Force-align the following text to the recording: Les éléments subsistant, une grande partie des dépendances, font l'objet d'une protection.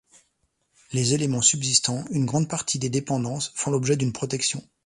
Les 0.93 1.13
éléments 1.13 1.43
subsistant, 1.43 2.05
une 2.09 2.25
grande 2.25 2.49
partie 2.49 2.79
des 2.79 2.89
dépendances, 2.89 3.51
font 3.53 3.69
l'objet 3.69 3.97
d'une 3.97 4.13
protection. 4.13 4.67